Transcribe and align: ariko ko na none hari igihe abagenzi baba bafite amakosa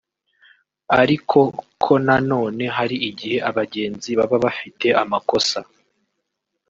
ariko 1.01 1.37
ko 1.83 1.93
na 2.05 2.15
none 2.29 2.63
hari 2.77 2.95
igihe 3.09 3.37
abagenzi 3.49 4.09
baba 4.19 4.37
bafite 4.45 4.87
amakosa 5.01 5.59